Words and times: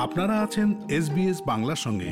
আপনারা 0.00 0.40
আছেন 0.40 0.90
এসবিএস 0.90 1.42
বাংলার 1.46 1.76
সঙ্গে। 1.76 2.08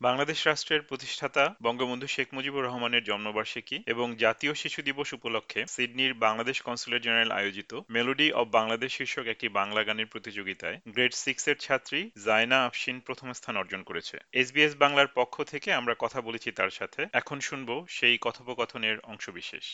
বাংলাদেশ 0.00 0.46
রাষ্ট্রের 0.46 0.82
প্রতিষ্ঠাতা 0.82 1.54
বঙ্গবন্ধু 1.62 2.06
শেখ 2.06 2.28
মুজিবুর 2.32 2.64
রহমানের 2.64 3.04
জন্মবার্ষিকী 3.04 3.82
এবং 3.86 4.16
জাতীয় 4.16 4.54
শিশু 4.54 4.82
দিবস 4.82 5.12
উপলক্ষে 5.12 5.66
সিডনির 5.66 6.14
বাংলাদেশ 6.14 6.62
কনসুলেট 6.62 7.02
জেনারেল 7.02 7.30
আয়োজিত 7.30 7.80
মেলোডি 7.90 8.32
অব 8.32 8.48
বাংলাদেশ 8.50 8.96
শীর্ষক 8.96 9.26
একটি 9.26 9.48
বাংলা 9.48 9.84
গানের 9.84 10.06
প্রতিযোগিতায় 10.06 10.80
গ্রেড 10.88 11.14
সিক্স 11.14 11.48
এর 11.48 11.56
ছাত্রী 11.56 12.10
জায়না 12.24 12.64
আফসিন 12.64 13.00
প্রথম 13.00 13.32
স্থান 13.32 13.56
অর্জন 13.56 13.82
করেছে। 13.82 14.18
এসবিএস 14.32 14.76
বাংলার 14.76 15.06
পক্ষ 15.06 15.42
থেকে 15.42 15.72
আমরা 15.72 15.94
কথা 15.98 16.20
বলেছি 16.20 16.52
তার 16.52 16.70
সাথে। 16.70 17.06
এখন 17.12 17.40
শুনব 17.40 17.86
সেই 17.88 18.18
কথোপকথনের 18.20 19.00
অংশবিশেষ। 19.00 19.64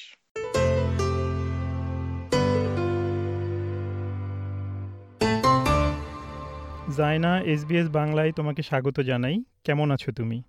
জায়না 6.91 7.41
এসবিএস 7.41 7.91
বাংলায় 7.91 8.33
তোমাকে 8.33 8.63
স্বাগত 8.63 9.01
জানাই। 9.01 9.45
কেমন 9.65 9.91
আছো 9.91 10.13
তুমি? 10.13 10.43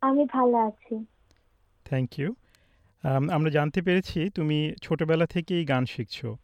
আমি 0.00 0.24
ভালো 0.24 0.58
আছি। 0.58 1.04
থ্যাংক 1.84 2.18
ইউ 2.18 2.34
আমরা 3.30 3.50
জানতে 3.50 3.82
পেরেছি 3.82 4.30
তুমি 4.30 4.74
ছোটবেলা 4.82 5.26
থেকেই 5.26 5.64
গান 5.64 5.84
শিখছো। 5.86 6.36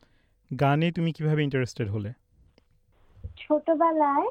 গানে 0.61 0.93
তুমি 0.93 1.13
কীভাবে 1.13 1.43
ইন্টারেস্টেড 1.43 1.89
হলে? 1.89 2.13
ছোটবেলায় 3.37 4.29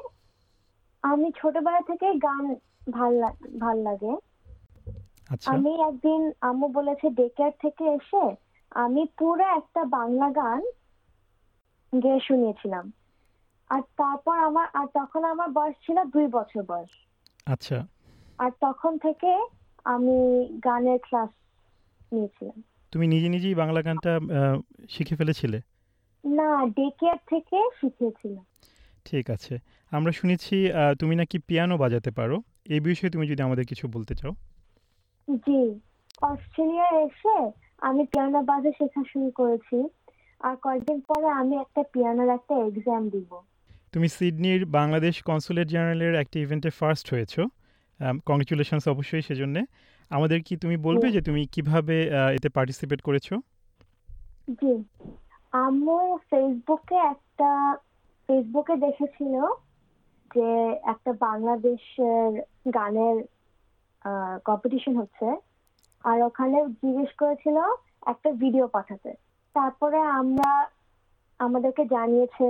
আমি 1.02 1.32
ছোটবেলা 1.38 1.80
থেকে 1.80 2.14
গান 2.14 2.54
ভালো 2.90 3.26
ভালো 3.58 3.82
লাগে। 3.82 4.16
আচ্ছা। 5.30 5.50
আমি 5.52 5.80
একদিন 5.80 6.32
আম্মু 6.40 6.68
বলেছে 6.68 7.10
ডেকেয়ার 7.10 7.52
থেকে 7.60 7.84
এসে 7.84 8.36
আমি 8.70 9.06
পুরো 9.18 9.44
একটা 9.44 9.84
বাংলা 9.84 10.30
গান 10.30 10.62
গেয়ে 12.02 12.20
শুনিয়েছিলাম। 12.20 12.92
আর 13.68 13.82
তারপর 13.96 14.38
আমার 14.38 14.66
আর 14.74 14.86
তখন 14.86 15.24
আমার 15.24 15.48
বয়স 15.50 15.74
ছিল 15.86 16.04
দুই 16.04 16.26
বছর 16.26 16.62
বয়স। 16.62 16.88
আচ্ছা। 17.46 17.86
আর 18.38 18.50
তখন 18.60 18.98
থেকে 18.98 19.46
আমি 19.84 20.18
গানের 20.64 20.98
ক্লাস 20.98 21.30
নিয়েছিলাম। 22.12 22.62
তুমি 22.92 23.06
নিজে 23.06 23.28
নিজেই 23.28 23.54
বাংলা 23.54 23.82
গানটা 23.82 24.20
শিখে 24.88 25.16
ফেলেছিলে? 25.16 25.60
না 26.24 26.66
ডেকেয়ার 26.66 27.16
থেকে 27.26 27.58
শিখিয়েছিলাম। 27.80 28.44
ঠিক 29.04 29.30
আছে। 29.30 29.58
আমরা 29.90 30.12
শুনেছি 30.12 30.68
তুমি 31.00 31.16
নাকি 31.16 31.38
পিয়ানো 31.38 31.76
বাজাতে 31.76 32.10
পারো। 32.10 32.42
এই 32.64 32.80
বিষয়ে 32.80 33.10
তুমি 33.10 33.28
যদি 33.28 33.42
আমাদের 33.42 33.64
কিছু 33.64 33.88
বলতে 33.88 34.14
চাও। 34.14 34.32
জি। 35.36 35.80
অস্ট্রেলিয়া 36.22 36.88
এসে 37.00 37.50
আমি 37.78 38.06
পিয়ানো 38.06 38.42
বাজা 38.42 38.70
শেখা 38.70 39.02
শুরু 39.12 39.30
করেছি। 39.30 39.78
আর 40.40 40.56
কয়েকদিন 40.56 41.00
পরে 41.00 41.28
আমি 41.28 41.56
একটা 41.56 41.82
পিয়ানোর 41.92 42.28
একটা 42.28 42.54
এক্সাম 42.54 43.08
দিব। 43.08 43.30
তুমি 43.92 44.08
সিডনির 44.08 44.66
বাংলাদেশ 44.66 45.22
কনসুলেট 45.22 45.68
জেনারেলের 45.68 46.14
একটা 46.14 46.36
ইভেন্টে 46.38 46.70
ফার্স্ট 46.70 47.06
হয়েছো। 47.14 47.42
কংগ্রেচুলেশনস 48.26 48.88
অবশ্যই 48.88 49.22
সেজন্যে। 49.22 49.62
আমাদের 50.10 50.42
কি 50.46 50.56
তুমি 50.56 50.76
বলবে 50.76 51.06
যে 51.12 51.20
তুমি 51.20 51.46
কীভাবে 51.52 51.96
এতে 52.36 52.48
পার্টিসিপেট 52.48 53.00
করেছ? 53.02 53.28
জি। 54.60 54.74
আম্মু 55.52 56.18
ফেসবুকে 56.30 56.94
একটা 56.94 57.50
ফেসবুকে 58.26 58.76
দেখেছিল 58.76 59.34
যে 60.34 60.48
একটা 60.84 61.12
বাংলাদেশের 61.12 62.30
গানের 62.74 63.16
কম্পিটিশন 64.44 64.94
হচ্ছে। 64.96 65.28
আর 66.04 66.22
ওখানে 66.22 66.58
জিজ্ঞেস 66.82 67.10
করেছিল 67.18 67.56
একটা 68.06 68.32
ভিডিও 68.32 68.66
পাঠাতে। 68.66 69.12
তারপরে 69.54 69.98
আমরা 70.20 70.50
আমাদেরকে 71.38 71.84
জানিয়েছে 71.84 72.46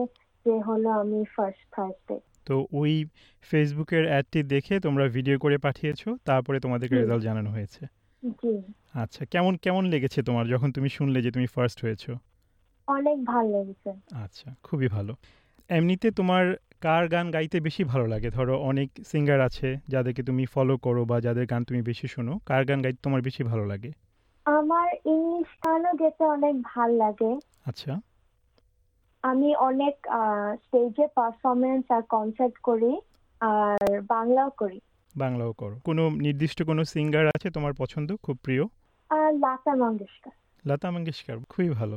যে 0.47 0.55
হলো 0.61 0.89
আমি 0.91 1.25
ফার্স্ট 1.37 1.65
থার্সডে 1.73 2.17
তো 2.47 2.67
ওই 2.73 2.93
ফেসবুকের 3.51 4.05
অ্যাডটি 4.07 4.43
দেখে 4.43 4.81
তোমরা 4.81 5.09
ভিডিও 5.09 5.39
করে 5.39 5.59
পাঠিয়েছো 5.59 6.09
তারপরে 6.25 6.61
তোমাদেরকে 6.61 6.95
রেজাল্ট 6.97 7.23
জানানো 7.23 7.51
হয়েছে। 7.51 7.83
জি। 8.23 8.53
আচ্ছা 8.95 9.25
কেমন 9.25 9.57
কেমন 9.57 9.85
লেগেছে 9.85 10.23
তোমার 10.23 10.49
যখন 10.49 10.73
তুমি 10.73 10.89
শুনলে 10.89 11.23
যে 11.23 11.31
তুমি 11.31 11.47
ফার্স্ট 11.47 11.79
হয়েছো? 11.85 12.13
অনেক 12.89 13.25
ভালো 13.25 13.49
লেগেছে। 13.49 13.91
আচ্ছা 14.15 14.55
খুবই 14.63 14.89
ভালো। 14.89 15.13
এমনিতে 15.71 16.11
তোমার 16.11 16.45
কার 16.81 17.09
গান 17.09 17.31
গাইতে 17.31 17.61
বেশি 17.61 17.85
ভালো 17.85 18.07
লাগে? 18.07 18.29
ধরো 18.31 18.55
অনেক 18.61 18.89
সিঙ্গার 19.07 19.41
আছে 19.41 19.69
যাদেরকে 19.89 20.23
তুমি 20.23 20.45
ফলো 20.47 20.77
করো 20.77 21.05
বা 21.05 21.21
যাদের 21.21 21.47
গান 21.47 21.65
তুমি 21.65 21.83
বেশি 21.83 22.07
শোনো 22.09 22.33
কার 22.47 22.65
গান 22.65 22.79
গাইতে 22.83 23.01
তোমার 23.03 23.21
বেশি 23.23 23.43
ভালো 23.43 23.65
লাগে? 23.67 23.91
আমার 24.47 24.89
ইংলিশ 25.07 25.49
গানও 25.65 25.93
গেতে 25.93 26.25
অনেক 26.25 26.55
ভালো 26.63 26.95
লাগে। 26.97 27.31
আচ্ছা। 27.65 27.93
আমি 29.31 29.49
অনেক 29.69 29.95
স্টেজে 30.65 31.07
পারফরমেন্স 31.15 31.85
আর 31.91 32.03
কনসার্ট 32.15 32.57
করি 32.59 32.93
আর 33.41 34.01
বাংলাও 34.09 34.51
করি। 34.51 34.79
বাংলাও 35.15 35.53
করো। 35.53 35.77
কোনো 35.85 36.03
নির্দিষ্ট 36.11 36.59
কোনো 36.63 36.83
সিঙ্গার 36.85 37.27
আছে 37.29 37.49
তোমার 37.51 37.73
পছন্দ? 37.79 38.09
খুব 38.23 38.37
প্রিয়? 38.45 38.65
লতা 39.43 39.75
মঙ্গেশকর। 39.75 40.35
লতা 40.67 40.89
মঙ্গেশকর 40.91 41.39
খুবই 41.49 41.71
ভালো। 41.71 41.97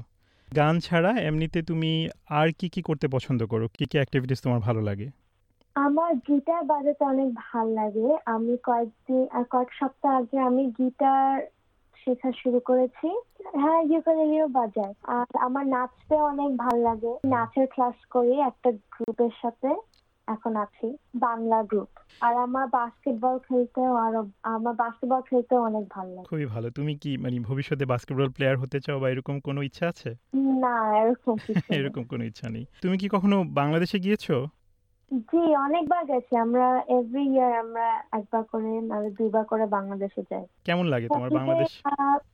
গান 0.56 0.76
ছাড়া 0.80 1.12
এমনিতে 1.22 1.60
তুমি 1.62 1.92
আর 2.30 2.48
কি 2.60 2.68
কি 2.70 2.82
করতে 2.82 3.08
পছন্দ 3.08 3.46
করো? 3.46 3.66
কি 3.74 3.86
কি 3.86 3.98
অ্যাক্টিভিটিস 3.98 4.40
তোমার 4.42 4.60
ভালো 4.60 4.82
লাগে? 4.82 5.08
আমার 5.76 6.12
গিটার 6.28 6.64
বাজাতে 6.64 7.04
অনেক 7.06 7.30
ভালো 7.36 7.72
লাগে। 7.74 8.08
আমি 8.26 8.58
কয়েকদিন 8.64 9.44
কয়েক 9.44 9.72
সপ্তাহ 9.80 10.14
আগে 10.20 10.38
আমি 10.40 10.64
গিটার 10.80 11.34
শেখা 12.06 12.32
শুরু 12.32 12.60
করেছি। 12.60 13.08
হ্যাঁ 13.60 13.82
ইউকেলেলিও 13.82 14.48
বাজাই 14.48 14.94
আর 15.04 15.26
আমার 15.40 15.68
নাচতে 15.68 16.16
অনেক 16.22 16.58
ভালো 16.58 16.82
লাগে। 16.84 17.14
নাচের 17.26 17.68
ক্লাস 17.68 17.96
করি 18.10 18.40
একটা 18.40 18.72
গ্রুপের 18.72 19.30
সাথে। 19.42 19.68
এখন 20.28 20.56
আছি 20.56 20.98
বাংলা 21.16 21.64
গ্রুপ 21.64 21.90
আর 22.22 22.38
আমার 22.38 22.68
বাস্কেটবল 22.68 23.40
খেলতেও 23.40 23.96
আরও 23.96 24.30
আমার 24.44 24.76
বাস্কেটবল 24.76 25.22
খেলতেও 25.22 25.64
অনেক 25.64 25.88
ভালো 25.90 26.10
লাগে। 26.16 26.28
খুবই 26.28 26.46
ভালো। 26.46 26.70
তুমি 26.70 26.98
কি 26.98 27.18
মানে 27.18 27.40
ভবিষ্যতে 27.40 27.86
বাস্কেটবল 27.86 28.30
প্লেয়ার 28.30 28.58
হতে 28.58 28.80
চাও 28.80 29.00
বা 29.00 29.10
এরকম 29.10 29.40
কোনো 29.40 29.62
ইচ্ছা 29.62 29.88
আছে? 29.88 30.16
না 30.36 30.98
এরকম 30.98 31.36
কিছু 31.38 31.54
এরকম 31.80 32.04
কোনো 32.04 32.24
ইচ্ছা 32.24 32.50
নেই। 32.50 32.66
তুমি 32.82 32.98
কি 32.98 33.10
কখনো 33.10 33.44
বাংলাদেশে 33.44 34.00
গিয়েছো? 34.00 34.48
জি 35.12 35.56
অনেকবার 35.56 36.06
গেছি। 36.06 36.36
আমরা 36.36 36.84
এভরি 36.88 37.26
ইয়ার 37.30 37.60
আমরা 37.60 38.04
একবার 38.12 38.44
করে 38.44 38.82
নাহলে 38.82 39.10
দুইবার 39.10 39.46
করে 39.46 39.66
বাংলাদেশে 39.66 40.22
যাই। 40.30 40.46
কেমন 40.66 40.86
লাগে 40.88 41.08
তোমার 41.08 41.30
বাংলাদেশ? 41.30 41.82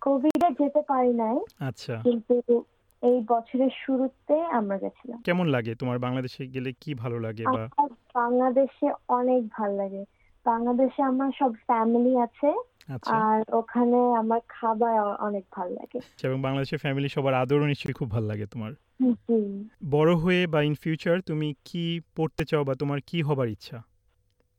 কোভিডে 0.02 0.50
যেতে 0.63 0.81
পারি 0.81 1.13
নাই। 1.13 1.38
আচ্ছা। 1.59 2.02
কিন্তু 2.03 2.63
এই 3.03 3.24
বছরের 3.28 3.69
শুরুতে 3.86 4.41
আমরা 4.46 4.78
গেছিলাম। 4.78 5.19
কেমন 5.24 5.47
লাগে 5.47 5.75
তোমার 5.75 6.00
বাংলাদেশে 6.00 6.47
গেলে 6.47 6.72
কি 6.81 6.94
ভালো 6.94 7.19
লাগে 7.19 7.44
বা 7.44 7.50
আমার 7.50 7.90
বাংলাদেশে 8.13 8.88
অনেক 9.07 9.42
ভালো 9.50 9.75
লাগে। 9.75 10.03
বাংলাদেশে 10.46 11.02
আমার 11.02 11.31
সব 11.40 11.52
ফ্যামিলি 11.53 12.18
আছে। 12.19 12.53
আচ্ছা। 12.88 13.13
আর 13.16 13.44
ওখানে 13.53 13.97
আমার 14.16 14.40
খাবার 14.50 14.96
অনেক 15.19 15.44
ভালো 15.51 15.69
লাগে। 15.69 15.97
আচ্ছা, 15.97 16.28
এবং 16.28 16.41
বাংলাদেশের 16.41 16.79
ফ্যামিলি 16.79 17.09
সবার 17.09 17.34
আদরও 17.34 17.66
নিশ্চয়ই 17.66 17.94
খুব 17.94 18.12
ভালো 18.12 18.28
লাগে 18.28 18.46
তোমার। 18.46 18.72
বড় 19.90 20.16
হয়ে 20.16 20.47
বা 20.47 20.62
ইন 20.62 20.75
ফিউচার 20.75 21.22
তুমি 21.22 21.53
কি 21.66 22.01
পড়তে 22.16 22.45
চাও 22.45 22.63
বা 22.63 22.74
তোমার 22.75 23.00
কি 23.07 23.22
হবার 23.22 23.47
ইচ্ছা? 23.47 23.81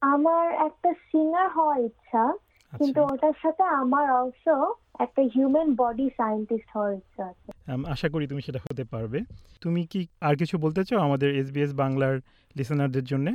আমার 0.03 0.53
একটা 0.53 0.93
সিঙ্গার 0.93 1.49
হওয়ার 1.51 1.81
ইচ্ছা 1.81 2.33
কিন্তু 2.73 3.01
আচ্ছা 3.03 3.15
ওটার 3.15 3.33
সাথে 3.43 3.63
আমার 3.63 4.11
অলসো 4.11 4.75
একটা 4.99 5.23
হিউম্যান 5.23 5.75
বডি 5.75 6.11
সায়েন্টিস্ট 6.17 6.77
হওয়ার 6.77 6.93
ইচ্ছা 6.95 7.25
আছে। 7.25 7.51
আশা 7.87 8.09
করি 8.09 8.27
তুমি 8.27 8.43
সেটা 8.43 8.59
হতে 8.59 8.85
পারবে। 8.85 9.21
তুমি 9.61 9.87
কি 9.87 10.07
আর 10.21 10.37
কিছু 10.37 10.59
বলতে 10.59 10.85
চাও 10.85 11.01
আমাদের 11.01 11.37
এসবিএস 11.37 11.75
বাংলার 11.75 12.21
লিসেনারদের 12.57 13.05
জন্য? 13.05 13.27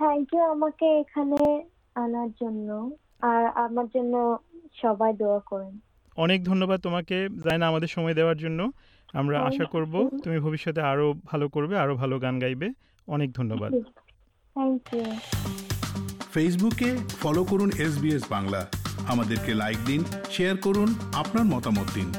থ্যাংক 0.00 0.34
ইউ 0.34 0.42
আমাকে 0.42 0.86
এখানে 1.00 1.62
আনার 1.94 2.30
জন্য। 2.30 2.90
আর 3.20 3.46
আমার 3.46 3.86
জন্য 3.94 4.38
সবাই 4.82 5.12
দোয়া 5.12 5.38
করেন। 5.38 5.80
অনেক 6.16 6.44
ধন্যবাদ 6.44 6.80
তোমাকে 6.80 7.28
জানা 7.44 7.68
আমাদের 7.68 7.88
সময় 7.88 8.14
দেওয়ার 8.14 8.36
জন্য। 8.36 8.72
আমরা 9.12 9.40
আশা 9.40 9.64
করব 9.64 10.10
তুমি 10.24 10.38
ভবিষ্যতে 10.38 10.80
আরও 10.80 11.14
ভালো 11.24 11.48
করবে 11.48 11.78
আরও 11.78 11.94
ভালো 11.94 12.18
গান 12.18 12.38
গাইবে। 12.38 12.70
অনেক 13.08 13.32
ধন্যবাদ। 13.32 13.72
থ্যাংক 14.54 14.94
ইউ 14.94 15.04
ফেসবুকে 16.32 16.96
ফলো 17.20 17.44
করুন 17.44 17.70
এস 17.70 18.24
বাংলা। 18.30 18.66
আমাদেরকে 19.08 19.54
লাইক 19.54 19.78
দিন 19.86 20.04
শেয়ার 20.30 20.56
করুন 20.56 20.94
আপনার 21.14 21.44
মতামত 21.44 21.86
দিন। 21.94 22.12